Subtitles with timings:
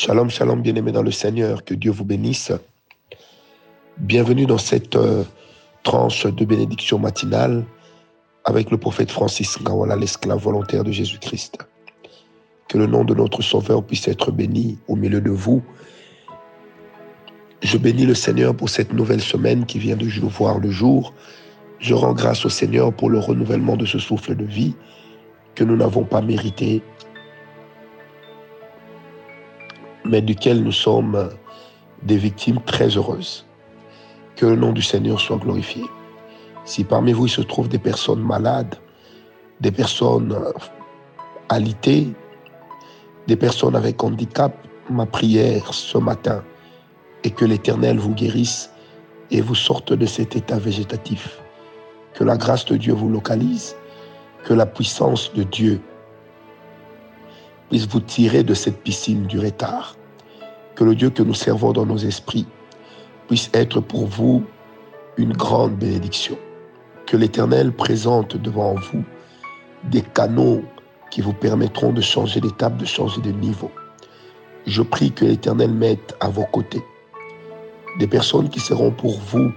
[0.00, 2.52] Shalom, shalom, bien-aimés dans le Seigneur, que Dieu vous bénisse.
[3.96, 5.24] Bienvenue dans cette euh,
[5.82, 7.64] tranche de bénédiction matinale
[8.44, 11.58] avec le prophète Francis Ngawala, l'esclave volontaire de Jésus-Christ.
[12.68, 15.64] Que le nom de notre Sauveur puisse être béni au milieu de vous.
[17.64, 21.12] Je bénis le Seigneur pour cette nouvelle semaine qui vient de voir le jour.
[21.80, 24.76] Je rends grâce au Seigneur pour le renouvellement de ce souffle de vie
[25.56, 26.82] que nous n'avons pas mérité
[30.08, 31.28] mais duquel nous sommes
[32.02, 33.46] des victimes très heureuses.
[34.36, 35.84] Que le nom du Seigneur soit glorifié.
[36.64, 38.76] Si parmi vous il se trouvent des personnes malades,
[39.60, 40.36] des personnes
[41.48, 42.08] alitées,
[43.26, 44.54] des personnes avec handicap,
[44.90, 46.42] ma prière ce matin
[47.24, 48.70] est que l'Éternel vous guérisse
[49.30, 51.40] et vous sorte de cet état végétatif.
[52.14, 53.76] Que la grâce de Dieu vous localise,
[54.44, 55.80] que la puissance de Dieu
[57.68, 59.96] puisse vous tirer de cette piscine du retard
[60.74, 62.46] que le Dieu que nous servons dans nos esprits
[63.26, 64.44] puisse être pour vous
[65.16, 66.38] une grande bénédiction.
[67.06, 69.04] Que l'Éternel présente devant vous
[69.84, 70.62] des canaux
[71.10, 73.70] qui vous permettront de changer d'étape, de changer de niveau.
[74.66, 76.82] Je prie que l'Éternel mette à vos côtés
[77.98, 79.50] des personnes qui seront pour vous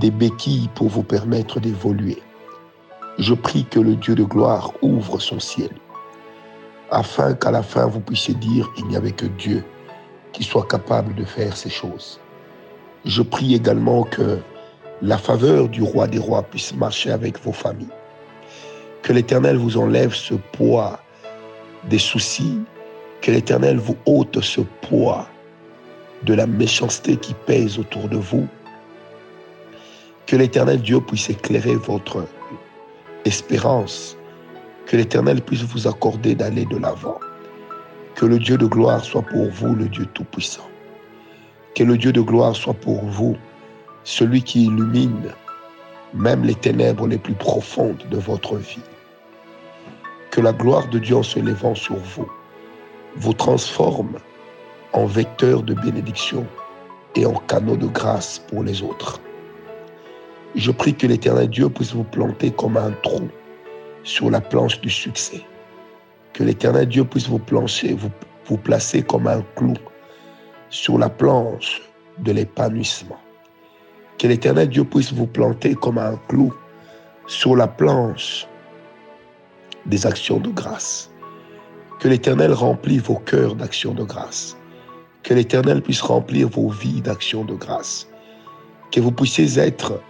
[0.00, 2.18] des béquilles pour vous permettre d'évoluer.
[3.18, 5.70] Je prie que le Dieu de gloire ouvre son ciel,
[6.92, 9.64] afin qu'à la fin vous puissiez dire, il n'y avait que Dieu
[10.32, 12.20] qui soit capable de faire ces choses.
[13.04, 14.38] Je prie également que
[15.00, 17.88] la faveur du roi des rois puisse marcher avec vos familles.
[19.02, 21.00] Que l'Éternel vous enlève ce poids
[21.88, 22.60] des soucis,
[23.20, 25.26] que l'Éternel vous ôte ce poids
[26.22, 28.46] de la méchanceté qui pèse autour de vous.
[30.26, 32.26] Que l'Éternel Dieu puisse éclairer votre
[33.24, 34.16] espérance.
[34.92, 37.18] Que l'Éternel puisse vous accorder d'aller de l'avant.
[38.14, 40.68] Que le Dieu de gloire soit pour vous le Dieu Tout-Puissant.
[41.74, 43.34] Que le Dieu de gloire soit pour vous
[44.04, 45.30] celui qui illumine
[46.12, 48.84] même les ténèbres les plus profondes de votre vie.
[50.30, 52.30] Que la gloire de Dieu en se levant sur vous
[53.16, 54.18] vous transforme
[54.92, 56.46] en vecteur de bénédiction
[57.16, 59.22] et en canaux de grâce pour les autres.
[60.54, 63.30] Je prie que l'éternel Dieu puisse vous planter comme un trou
[64.04, 65.44] sur la planche du succès
[66.32, 68.10] que l'éternel Dieu puisse vous plancher, vous,
[68.46, 69.74] vous placer comme un clou
[70.70, 71.82] sur la planche
[72.18, 73.18] de l'épanouissement.
[74.18, 76.52] Que l'éternel Dieu puisse vous planter comme un clou
[77.26, 78.46] sur la planche
[79.86, 81.10] des actions de grâce.
[82.00, 84.56] Que l'Éternel remplisse vos cœurs d'actions de grâce.
[85.22, 88.08] Que l'Éternel puisse remplir vos vies d'actions de grâce.
[88.90, 90.00] Que vous puissiez être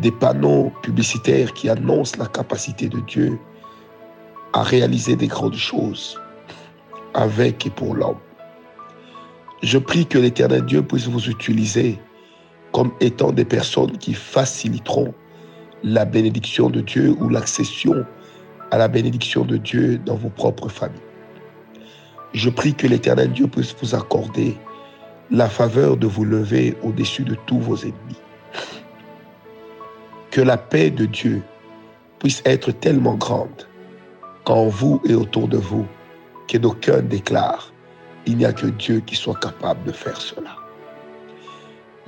[0.00, 3.38] des panneaux publicitaires qui annoncent la capacité de Dieu
[4.52, 6.18] à réaliser des grandes choses
[7.14, 8.18] avec et pour l'homme.
[9.62, 11.98] Je prie que l'Éternel Dieu puisse vous utiliser
[12.72, 15.12] comme étant des personnes qui faciliteront
[15.82, 18.04] la bénédiction de Dieu ou l'accession
[18.70, 21.00] à la bénédiction de Dieu dans vos propres familles.
[22.32, 24.56] Je prie que l'Éternel Dieu puisse vous accorder
[25.30, 28.18] la faveur de vous lever au-dessus de tous vos ennemis.
[30.30, 31.42] Que la paix de Dieu
[32.18, 33.66] puisse être tellement grande
[34.46, 35.86] en vous et autour de vous,
[36.48, 37.72] que d'aucun déclare,
[38.26, 40.56] il n'y a que Dieu qui soit capable de faire cela.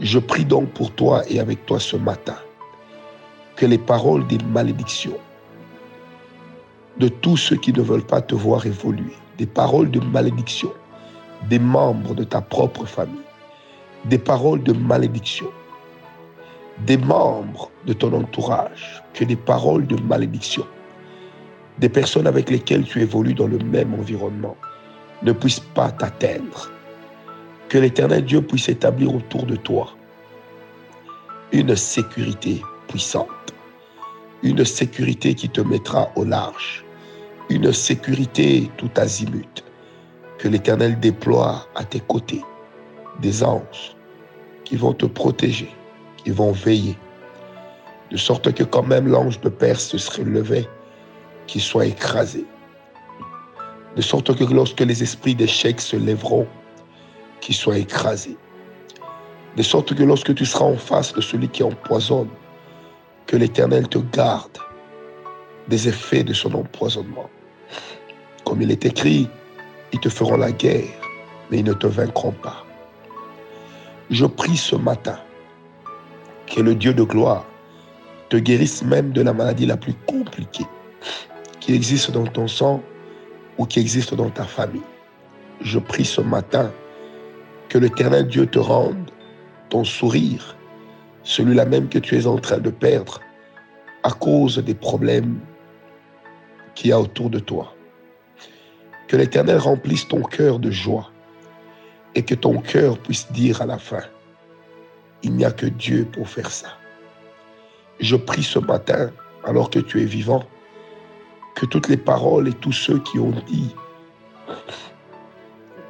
[0.00, 2.36] Je prie donc pour toi et avec toi ce matin
[3.56, 5.18] que les paroles des malédictions
[6.98, 10.72] de tous ceux qui ne veulent pas te voir évoluer, des paroles de malédiction
[11.48, 13.20] des membres de ta propre famille,
[14.04, 15.46] des paroles de malédiction
[16.86, 20.64] des membres de ton entourage, que des paroles de malédiction
[21.78, 24.56] des personnes avec lesquelles tu évolues dans le même environnement
[25.22, 26.70] ne puissent pas t'atteindre.
[27.68, 29.94] Que l'éternel Dieu puisse établir autour de toi
[31.52, 33.54] une sécurité puissante,
[34.42, 36.84] une sécurité qui te mettra au large,
[37.50, 39.64] une sécurité tout azimut.
[40.38, 42.42] Que l'éternel déploie à tes côtés
[43.20, 43.96] des anges
[44.64, 45.70] qui vont te protéger,
[46.24, 46.96] qui vont veiller,
[48.10, 50.68] de sorte que quand même l'ange de Perse se serait levé
[51.46, 52.44] qui soit écrasé.
[53.96, 56.46] De sorte que lorsque les esprits d'échec se lèveront,
[57.40, 58.36] qu'ils soient écrasés.
[59.56, 62.28] De sorte que lorsque tu seras en face de celui qui empoisonne,
[63.26, 64.58] que l'Éternel te garde
[65.68, 67.28] des effets de son empoisonnement.
[68.44, 69.28] Comme il est écrit,
[69.92, 70.88] ils te feront la guerre,
[71.50, 72.64] mais ils ne te vaincront pas.
[74.10, 75.18] Je prie ce matin
[76.52, 77.46] que le Dieu de gloire
[78.28, 80.66] te guérisse même de la maladie la plus compliquée
[81.60, 82.82] qui existe dans ton sang
[83.56, 84.82] ou qui existe dans ta famille.
[85.62, 86.70] je prie ce matin
[87.68, 89.10] que l'éternel Dieu te rende
[89.70, 90.56] ton sourire,
[91.22, 93.20] celui-là même que tu es en train de perdre
[94.02, 95.38] à cause des problèmes
[96.74, 97.74] qu'il y a autour de toi.
[99.08, 101.10] Que l'Éternel remplisse ton cœur de joie
[102.14, 104.02] et que ton cœur puisse dire à la fin,
[105.22, 106.68] il n'y a que Dieu pour faire ça.
[108.00, 109.10] Je prie ce matin,
[109.44, 110.44] alors que tu es vivant,
[111.54, 113.74] que toutes les paroles et tous ceux qui ont dit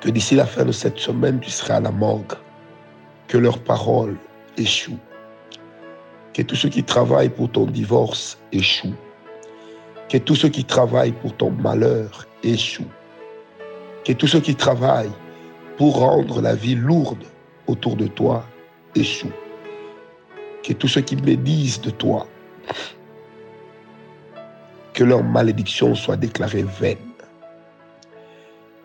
[0.00, 2.32] que d'ici la fin de cette semaine, tu seras à la morgue,
[3.28, 4.16] que leurs paroles
[4.56, 4.98] échouent,
[6.32, 8.94] que tous ceux qui travaillent pour ton divorce échouent,
[10.08, 12.90] que tous ceux qui travaillent pour ton malheur échouent,
[14.04, 15.12] que tous ceux qui travaillent
[15.76, 17.24] pour rendre la vie lourde
[17.66, 18.44] autour de toi
[18.94, 22.26] que tous ceux qui médisent de toi,
[24.92, 26.98] que leur malédiction soit déclarée vaine,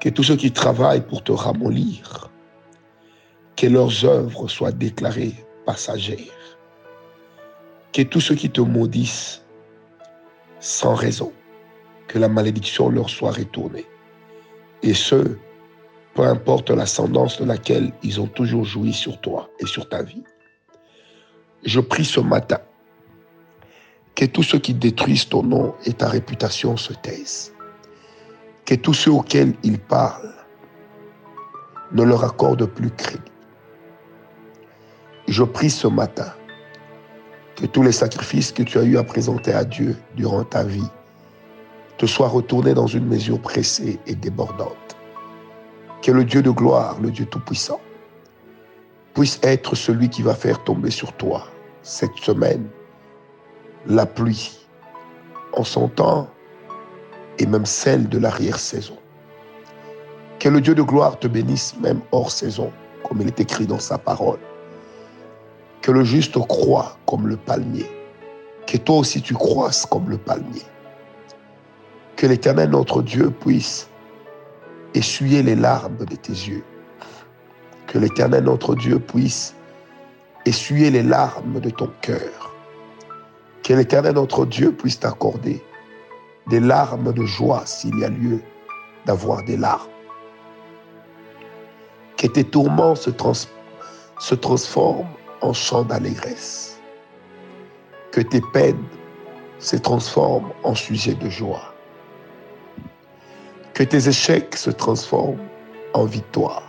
[0.00, 2.30] que tous ceux qui travaillent pour te ramollir,
[3.56, 5.34] que leurs œuvres soient déclarées
[5.66, 6.16] passagères,
[7.92, 9.42] que tous ceux qui te maudissent
[10.60, 11.32] sans raison,
[12.06, 13.86] que la malédiction leur soit retournée.
[14.82, 15.36] Et ce,
[16.18, 20.24] peu importe l'ascendance de laquelle ils ont toujours joui sur toi et sur ta vie.
[21.64, 22.58] Je prie ce matin
[24.16, 27.52] que tous ceux qui détruisent ton nom et ta réputation se taisent.
[28.66, 30.34] Que tous ceux auxquels ils parlent
[31.92, 33.22] ne leur accordent plus crédit.
[35.28, 36.34] Je prie ce matin
[37.54, 40.90] que tous les sacrifices que tu as eu à présenter à Dieu durant ta vie
[41.96, 44.97] te soient retournés dans une mesure pressée et débordante.
[46.02, 47.80] Que le Dieu de gloire, le Dieu Tout-Puissant,
[49.14, 51.44] puisse être celui qui va faire tomber sur toi
[51.82, 52.68] cette semaine
[53.86, 54.58] la pluie
[55.54, 56.28] en son temps
[57.38, 58.96] et même celle de l'arrière-saison.
[60.38, 62.70] Que le Dieu de gloire te bénisse même hors saison,
[63.02, 64.38] comme il est écrit dans sa parole
[65.88, 67.90] que le juste croit comme le palmier,
[68.66, 70.62] que toi aussi tu croisses comme le palmier.
[72.16, 73.88] Que l'Éternel notre Dieu puisse
[74.94, 76.64] essuyer les larmes de tes yeux.
[77.86, 79.54] Que l'Éternel notre Dieu puisse
[80.44, 82.54] essuyer les larmes de ton cœur.
[83.62, 85.62] Que l'Éternel notre Dieu puisse t'accorder
[86.48, 88.40] des larmes de joie s'il y a lieu
[89.06, 89.90] d'avoir des larmes.
[92.16, 93.10] Que tes tourments se,
[94.34, 95.08] transforment
[95.40, 96.80] en chant d'allégresse.
[98.10, 98.84] Que tes peines
[99.58, 101.67] se transforment en sujet de joie.
[103.78, 105.38] Que tes échecs se transforment
[105.94, 106.64] en victoire.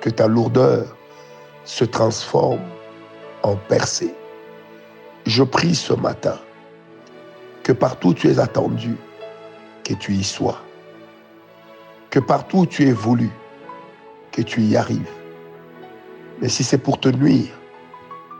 [0.00, 0.96] Que ta lourdeur
[1.64, 2.60] se transforme
[3.42, 4.14] en percée.
[5.26, 6.38] Je prie ce matin
[7.64, 8.94] que partout où tu es attendu,
[9.82, 10.60] que tu y sois.
[12.10, 13.30] Que partout où tu es voulu,
[14.30, 15.10] que tu y arrives
[16.40, 17.52] mais si c'est pour te nuire,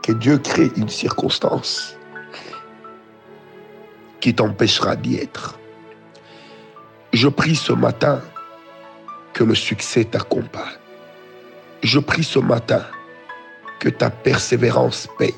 [0.03, 1.97] que Dieu crée une circonstance
[4.21, 5.57] qui t'empêchera d'y être.
[7.17, 8.21] Je prie ce matin
[9.33, 10.77] que le succès t'accompagne.
[11.81, 12.83] Je prie ce matin
[13.79, 15.33] que ta persévérance paie.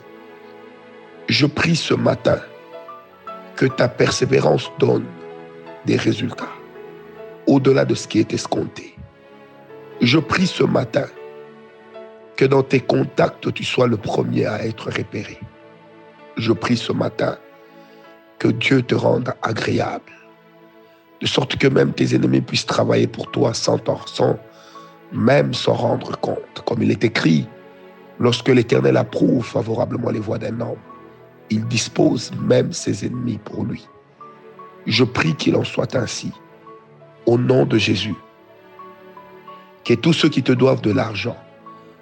[1.29, 2.39] Je prie ce matin
[3.55, 5.05] que ta persévérance donne
[5.85, 6.51] des résultats
[7.47, 8.97] au-delà de ce qui est escompté.
[10.01, 11.05] Je prie ce matin
[12.35, 15.39] que dans tes contacts, tu sois le premier à être repéré.
[16.35, 17.37] Je prie ce matin
[18.37, 20.11] que Dieu te rende agréable,
[21.21, 24.39] de sorte que même tes ennemis puissent travailler pour toi sans, sans
[25.11, 26.63] même s'en rendre compte.
[26.65, 27.47] Comme il est écrit,
[28.19, 30.77] lorsque l'Éternel approuve favorablement les voies d'un homme,
[31.49, 33.87] il dispose même ses ennemis pour lui.
[34.85, 36.31] Je prie qu'il en soit ainsi.
[37.25, 38.15] Au nom de Jésus,
[39.83, 41.35] que tous ceux qui te doivent de l'argent,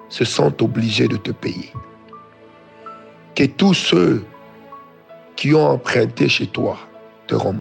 [0.09, 1.71] se sentent obligés de te payer.
[3.35, 4.25] Que tous ceux
[5.35, 6.77] qui ont emprunté chez toi
[7.27, 7.59] te rendent.